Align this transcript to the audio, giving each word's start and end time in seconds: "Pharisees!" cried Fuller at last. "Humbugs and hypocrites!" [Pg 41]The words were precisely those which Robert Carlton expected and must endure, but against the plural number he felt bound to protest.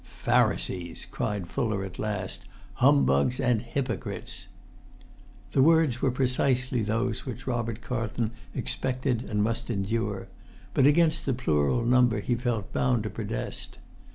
"Pharisees!" 0.03 1.05
cried 1.11 1.45
Fuller 1.45 1.85
at 1.85 1.99
last. 1.99 2.45
"Humbugs 2.81 3.39
and 3.39 3.61
hypocrites!" 3.61 4.47
[Pg 5.51 5.59
41]The 5.59 5.63
words 5.63 6.01
were 6.01 6.09
precisely 6.09 6.81
those 6.81 7.23
which 7.27 7.45
Robert 7.45 7.81
Carlton 7.81 8.31
expected 8.55 9.29
and 9.29 9.43
must 9.43 9.69
endure, 9.69 10.27
but 10.73 10.87
against 10.87 11.27
the 11.27 11.35
plural 11.35 11.85
number 11.85 12.19
he 12.19 12.33
felt 12.33 12.73
bound 12.73 13.03
to 13.03 13.11
protest. 13.11 13.77